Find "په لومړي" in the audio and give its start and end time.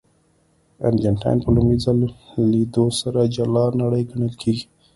1.43-1.77